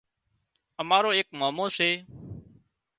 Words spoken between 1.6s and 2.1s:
سي